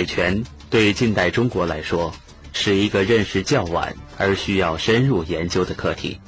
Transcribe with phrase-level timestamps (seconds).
[0.00, 2.14] 海权对近代中国来说
[2.54, 6.18] 是一个认识较晚而需要深入研究的课题。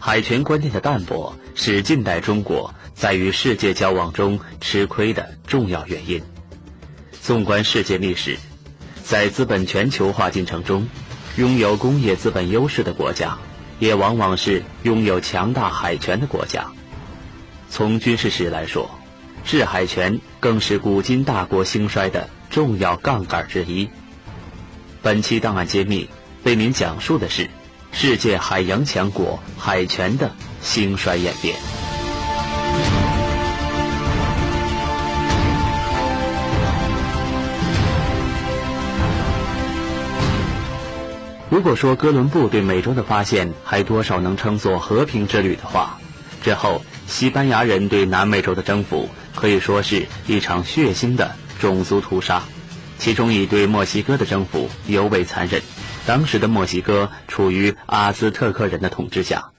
[0.00, 6.20] 海权观念的淡薄是近代中国在与世界交往中吃亏的重要原因。
[7.22, 8.36] 纵观世界历史，
[9.04, 10.88] 在资本全球化进程中，
[11.36, 13.38] 拥有工业资本优势的国家，
[13.78, 16.66] 也往往是拥有强大海权的国家。
[17.68, 18.90] 从军事史来说，
[19.44, 23.88] 制海权更是古今大国兴衰的重要杠杆之一。
[25.00, 26.10] 本期档案揭秘
[26.42, 27.48] 为您讲述的是
[27.92, 31.56] 世界海洋强国海权的兴衰演变。
[41.48, 45.98] 如果说哥伦布对美洲的发现还多少能称作和平之旅的话，
[46.44, 52.42] 之后西班牙人对南美洲的征服可以说是一场血腥的种族屠杀，
[52.98, 55.62] 其中以对墨西哥的征服尤为残忍。
[56.06, 59.52] 当时的墨西哥处于阿兹特克人的统治下，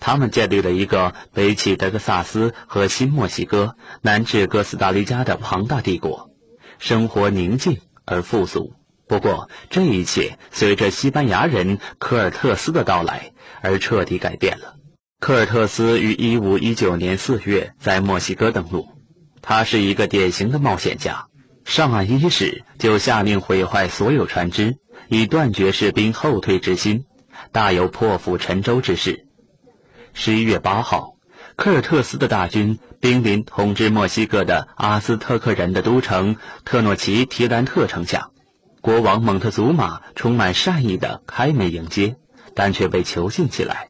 [0.00, 6.30] 他们建立了一个北起德克萨斯和新墨西哥，南至哥斯达黎加的庞大帝国，
[6.78, 8.74] 生活宁静而富足。
[9.06, 14.76] 不过，这一切随着西班牙人科尔特斯的到来而彻底改变了。
[15.20, 18.88] 科尔特斯于1519年4月在墨西哥登陆，
[19.42, 21.26] 他是一个典型的冒险家。
[21.64, 24.76] 上岸伊始就下令毁坏所有船只，
[25.08, 27.04] 以断绝士兵后退之心，
[27.52, 29.26] 大有破釜沉舟之势。
[30.14, 31.16] 11月8号，
[31.56, 38.30] 科尔特斯的大军兵临统治墨西哥的阿斯特克人的都城特诺奇提兰特城下。
[38.80, 42.16] 国王蒙特祖玛充满善意的开门迎接，
[42.54, 43.88] 但却被囚禁起来。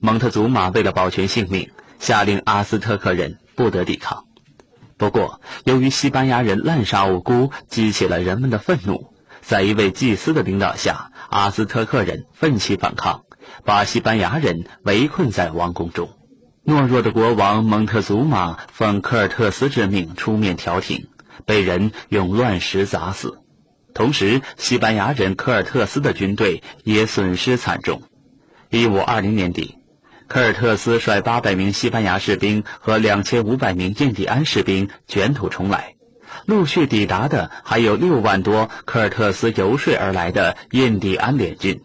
[0.00, 4.26] 蒙特祖玛为了保全性命，下令阿斯特克人不得抵抗。
[4.96, 9.12] 不过，由于西班牙人滥杀无辜，激起了人们的愤怒。
[9.40, 13.24] 在一位祭司的领导下，阿斯特克人奋起反抗，
[13.64, 16.10] 把西班牙人围困在王宫中。
[16.64, 21.08] 懦弱的国王蒙特祖玛奉科尔特斯之命出面调停，
[21.44, 23.38] 被人用乱石砸死。
[23.92, 28.02] 同时，西班牙人科尔特斯的军队也损失惨重。
[28.70, 29.76] 一五二零年底，
[30.26, 35.94] 科尔特斯率八百名西班牙士兵和两千五百名印第安士兵卷土重来，
[36.46, 41.82] 陆续抵达的还有六万多科尔特斯游说而来的印第安联军。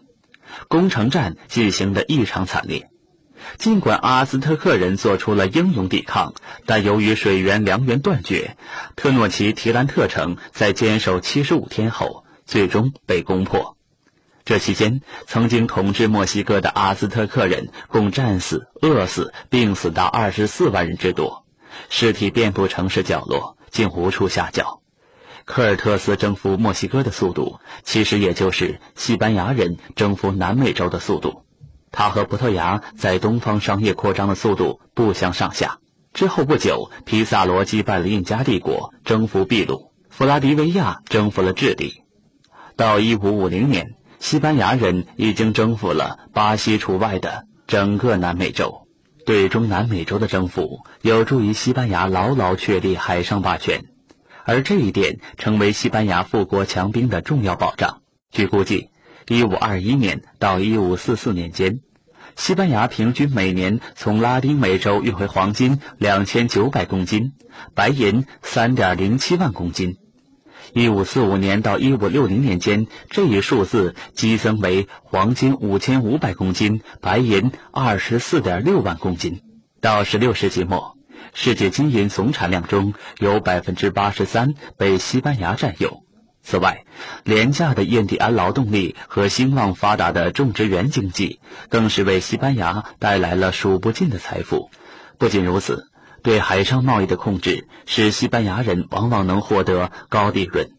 [0.68, 2.88] 攻城战进行的异常惨烈。
[3.56, 6.34] 尽管阿兹特克人做出了英勇抵抗，
[6.66, 8.56] 但由于水源粮源断绝，
[8.96, 13.76] 特诺奇提兰特城在坚守七十五天后，最终被攻破。
[14.50, 21.46] 这期间，曾经统治墨西哥的阿兹特克人共战死、饿死、病死达二十四万人之多，
[21.88, 24.82] 尸体遍布城市角落，竟无处下脚。
[25.44, 31.44] 科尔特斯征服墨西哥的速度，其实也就是西班牙人征服南美洲的速度。
[31.92, 35.78] 他和葡萄牙在东方商业扩张的速度不相上下。
[36.12, 42.02] 之后不久，皮萨罗击败了印加帝国，征服秘鲁；弗拉迪维亚征服了智利。
[42.74, 48.86] 到1550年，西班牙人已经征服了巴西除外的整个南美洲。
[49.26, 53.84] 对中南美洲的征服有助于西班牙牢牢确立海上霸权，
[54.44, 58.02] 而这一点成为西班牙富国强兵的重要保障。
[58.30, 58.90] 据估计。
[59.28, 61.80] 一五二一年到一五四四年间，
[62.34, 67.34] 西班牙平均每年从拉丁美洲运回黄金两千九百公斤，
[67.72, 69.98] 白银三点零七万公斤。
[70.72, 79.42] 一五四五年到一五六零年间，这一数字激增为黄金五千五百公斤，白银二十四点六万公斤。
[79.80, 80.96] 到十六世纪末，
[81.34, 86.04] 世界金银总产量中有百分之八十三被西班牙占有。
[86.42, 86.84] 此外，
[87.24, 94.70] 廉价的印第安劳动力和兴旺发达的种植园经济，更是为西班牙带来了数不尽的财富。
[95.18, 95.89] 不仅如此，
[96.22, 100.70] 对海上贸易的控制使西班牙人往往能获得高利润。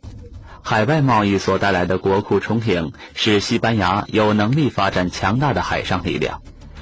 [0.61, 6.41] 海外贸易所带来的国库充盈，使西班牙有能力发展强大的海上力量。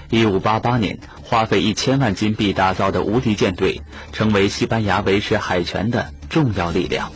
[0.09, 7.12] 一五八八年，花费一千万金币打造的无敌舰队，成为西班牙维持海权的重要力量。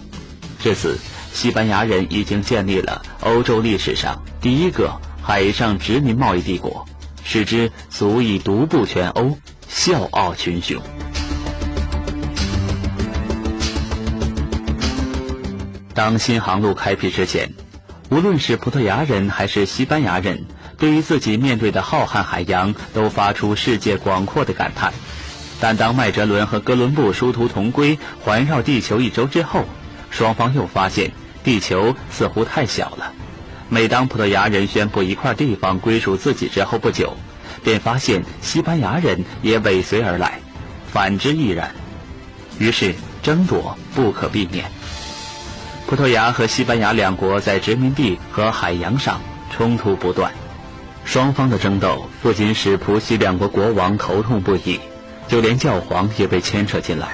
[0.60, 0.98] 至此。
[1.34, 6.86] 西班牙人已经建立了欧洲历史上第一个海上殖民贸易帝国，
[7.24, 9.36] 使之足以独步全欧，
[9.68, 10.80] 笑傲群雄。
[15.94, 17.54] 当新航路开辟之前，
[18.10, 20.46] 无论是葡萄牙人还是西班牙人，
[20.78, 24.94] 对于自己面对的浩瀚海洋，都发出世界广阔的感叹。
[25.60, 29.66] 但当麦哲伦和哥伦布殊途同归，环绕地球一周之后，
[30.10, 31.12] 双方又发现。
[31.44, 33.12] 地球似乎太小了。
[33.68, 37.18] 每当葡萄牙人宣布一块地方归属自己之后不久，
[37.66, 40.40] 便发现西班牙人也尾随而来，
[40.90, 41.76] 反之亦然。
[42.60, 44.72] 于是争夺不可避免。
[45.96, 50.34] 葡萄牙和西班牙两国在殖民地和海洋上冲突不断，
[51.06, 54.80] 双方的争斗不仅使葡西两国国王头痛不已，
[55.28, 57.10] 就连教皇也被牵扯进来。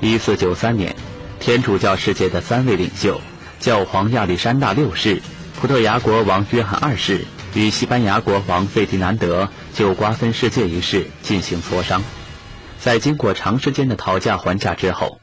[0.00, 0.96] 一四九三年，
[1.40, 3.20] 天主教世界的三位领袖——
[3.60, 5.20] 教皇亚历山大六世。
[5.60, 12.02] 葡萄牙国王约翰二世与西班牙国王费迪南德就瓜分世界一事进行磋商，
[12.80, 15.20] 在经过长时间的讨价还价之后，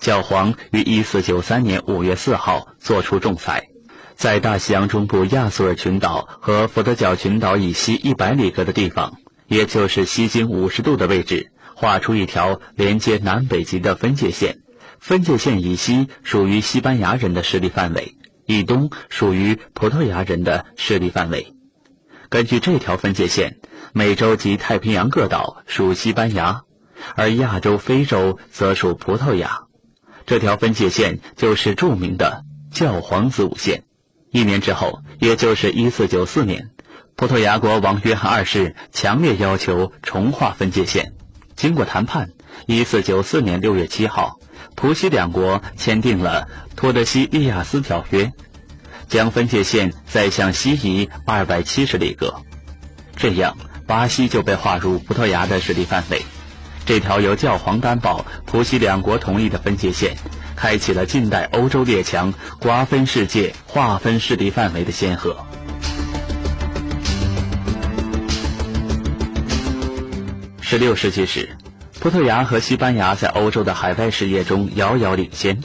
[0.00, 3.68] 教皇于1493年5月4号作出仲裁，
[4.16, 9.14] 在大西洋中部亚速尔群岛和佛得角群岛以西100里格的地方，
[9.46, 14.58] 也就是西经50度的位置，画出一条连接南北极的分界线。
[14.98, 18.16] 分界线以西属于西班牙人的势力范围。
[18.46, 21.54] 以东属于葡萄牙人的势力范围。
[22.28, 23.58] 根据这条分界线，
[23.92, 26.62] 美洲及太平洋各岛属西班牙，
[27.14, 29.69] 而亚洲、非洲则属葡萄牙。
[30.30, 33.82] 这条分界线就是著名的教皇子午线。
[34.30, 36.70] 一年之后，也就是1494年，
[37.16, 41.14] 葡萄牙国王约翰二世强烈要求重划分界线。
[41.56, 42.30] 经过谈判
[42.68, 44.38] ，1494年6月7号。
[44.76, 48.32] 葡西两国签订了托德西利亚斯条约，
[49.08, 52.36] 将分界线再向西移二百七十里格，
[53.16, 56.22] 这样巴西就被划入葡萄牙的势力范围。
[56.84, 60.16] 这条由教皇担保、葡西两国同意的分界线，
[60.56, 65.36] 开启了近代欧洲列强瓜分世界、划分势力范围的先河。
[70.60, 71.56] 十六世纪时。
[72.00, 75.60] 葡萄牙和西班牙在欧洲的海外事业中遥遥领先，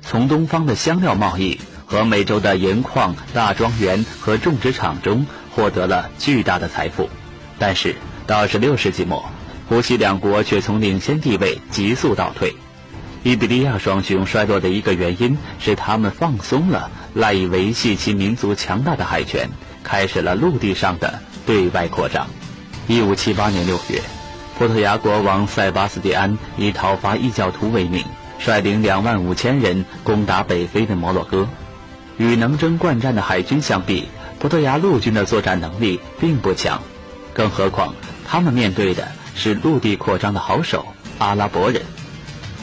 [0.00, 7.10] 从东方的香料贸易和美洲的盐矿、大庄园和种植场中获得了巨大的财富。
[7.58, 7.96] 但是
[8.28, 9.28] 到16世纪末，
[9.68, 12.54] 葡西两国却从领先地位急速倒退。
[13.22, 19.48] 伊比利亚双雄衰落的一个原因是他们放松了赖以维系其民族强大的海权，
[19.84, 22.26] 开始了陆地上的对外扩张。
[22.88, 24.02] 1578年6月。
[24.58, 28.04] 葡萄牙国王塞巴斯蒂安以讨伐异教徒为名，
[28.38, 31.48] 率领两万五千人攻打北非的摩洛哥。
[32.18, 34.08] 与能征惯战的海军相比，
[34.38, 36.82] 葡萄牙陆军的作战能力并不强，
[37.32, 37.94] 更何况
[38.28, 40.86] 他们面对的是陆地扩张的好手
[41.18, 41.82] 阿拉伯人。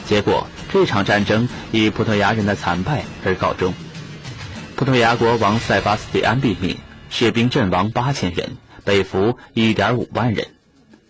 [0.06, 3.74] 结果，这场战争以葡萄牙人的惨败而告终。
[4.76, 6.78] 葡萄牙国王塞巴斯蒂安毙命，
[7.10, 10.48] 士兵阵亡八千人，被俘一点五万人。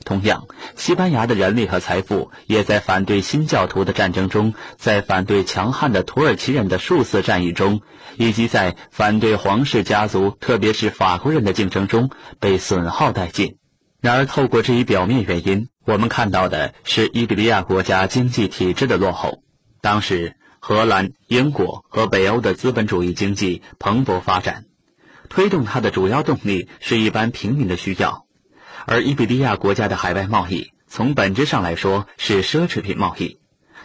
[0.05, 7.81] 同样，西班牙的人力和财富也在反对新教徒的战争中，在反对强悍的土耳其人的数次战役中，
[8.17, 12.11] 以及在反对皇室家族，特别是法国人的竞争中
[12.41, 13.60] 被损耗殆尽。
[14.01, 19.43] 然而，透过这一表面原因，我们看到的是伊比利亚国家经济体制的落后。
[19.83, 24.65] 当时，荷兰、英国和北欧的资本主义经济蓬勃发展，
[25.29, 28.25] 推动它的主要动力是一般平民的需要。
[28.87, 33.39] 而伊比利亚国家的海外贸易，从本质上来说是奢侈品贸易，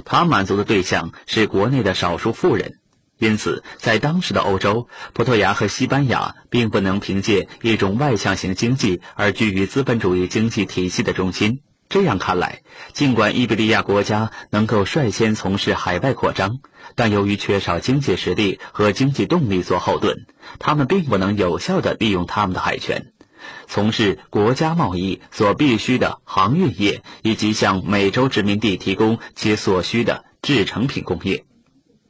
[0.06, 2.80] 它满足的对象是国内的少数富人。
[3.18, 11.62] 因此，在当时的欧洲，葡萄牙和西班牙并不能凭借一种外向型经济而居于资本主义经济体系的中心。
[11.88, 16.58] 这样看来，尽管伊比利亚国家能够率先从事海外扩张，
[16.96, 20.26] 但由于缺少经济实力和经济动力做后盾，
[20.60, 23.14] 他们并不能有效地利用他们的海权。
[23.68, 31.46] 从事国家贸易所必需的航运业，以及向美洲殖民地提供其所需的制成品工业。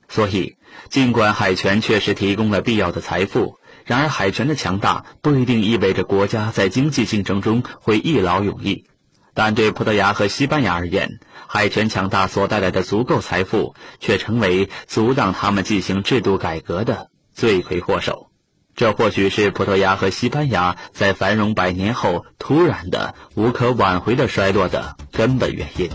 [0.08, 0.56] 所以，
[0.90, 8.86] 尽管海权确实提供了必要的财富，然而海权的强大不一定意味着国家在经济竞争中会一劳永逸。
[9.34, 18.32] 但对葡萄牙和西班牙而言，海权强大所带来的足够财富，却成为阻挡他们进行制度改革的罪魁祸首。
[18.78, 25.90] 这或许是葡萄牙和西班牙在繁荣百年后突然的、无可挽回的衰落的根本原因。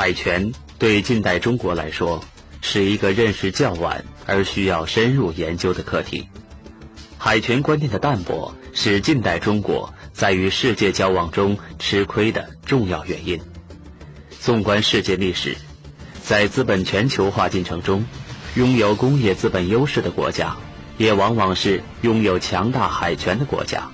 [0.00, 2.24] 海权对近代中国来说
[2.62, 6.26] 是一个认识较晚而需要深入研究的课题。
[7.18, 13.42] 海权观念的淡薄是近代中国在与世界交往中吃亏的重要原因。
[14.40, 15.54] 纵观世界历史，
[16.22, 18.06] 在资本全球化进程中，
[18.54, 20.56] 拥有工业资本优势的国家，
[20.96, 23.90] 也往往是拥有强大海权的国家。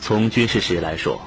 [0.00, 1.20] 从军事史来说，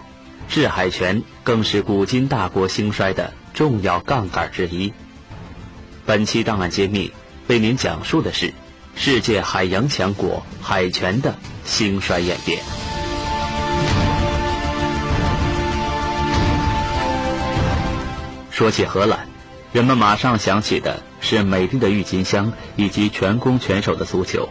[0.49, 4.93] 制海权更是古今大国兴衰的重要杠杆之一。
[6.05, 7.11] 本期档案揭秘
[7.47, 8.53] 为您讲述的是
[8.95, 12.61] 世界海洋强国海权的兴衰演变。
[18.51, 19.27] 说起荷兰，
[19.73, 24.47] 人们马上想起的是美丽的郁金香以及全攻全守的足球，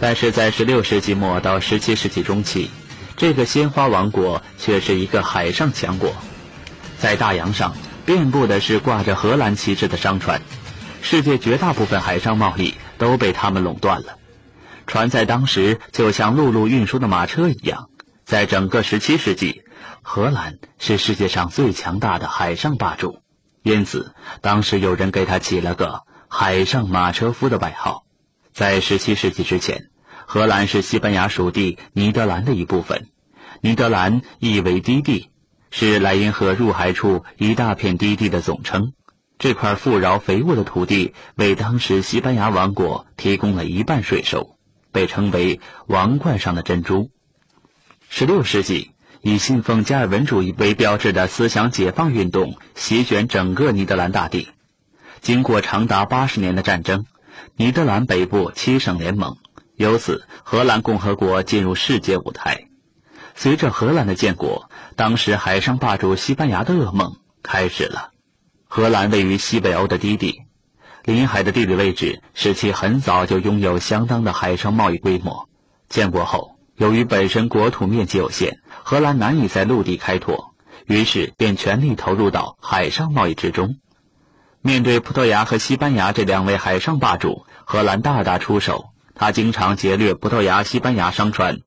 [0.00, 2.70] 但是在16世纪末到17世纪中期。
[3.16, 6.12] 这个鲜花王国却是一个海上强国，
[6.98, 7.74] 在大洋上
[8.08, 10.40] 遍布的是挂着荷兰旗帜的商船，
[11.02, 14.16] 世界绝大部分海上贸易都被他们垄断了。
[14.86, 17.90] 船在当时就像陆路运输的马车一样，
[18.24, 19.60] 在整个17世纪，
[20.00, 23.20] 荷兰是世界上最强大的海上霸主，
[23.62, 28.04] 因此当时有人给他起了个“海上马车夫”的外号。
[28.54, 29.90] 在17世纪之前。
[30.24, 33.08] 荷兰是西班牙属地尼德兰的一部分，
[33.60, 35.30] 尼德兰意为低地，
[35.70, 38.92] 是莱茵河入海处一大片低地的总称。
[39.38, 44.56] 这块富饶肥沃的土地为当时西班牙王国提供了一半税收，
[44.90, 47.10] 被称为“王冠上的珍珠”。
[48.10, 54.48] 十六世纪，以信奉加尔文主义为标志的思想解放运动席卷整个尼德兰大地。
[55.20, 57.06] 经过长达八十年的战争，
[57.56, 59.36] 尼德兰北部七省联盟。
[59.76, 62.67] 由此，荷兰共和国进入世界舞台。
[63.40, 68.10] 随着荷兰的建国，当时海上霸主西班牙的噩梦开始了。
[68.66, 70.42] 荷兰位于西北欧的低地，
[71.04, 75.48] 临海的地理位置使其很早就拥有相当的海上贸易规模。
[75.88, 83.76] 建国后，由于本身国土面积有限，荷兰难以在陆地开拓，于是便全力投入到海上贸易之中。
[84.62, 88.86] 面对葡萄牙和西班牙这两位海上霸主，荷兰大打出手。
[89.14, 91.60] 他经常劫掠葡萄牙、西班牙商船。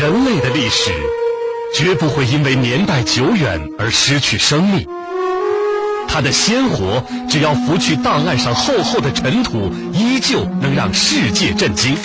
[0.00, 0.90] 人类的历史
[1.72, 4.86] 绝不会因为年代久远而失去生命，
[6.08, 11.96] 它的鲜活，只要拂去档案上厚厚的尘土，依旧能让世界震惊。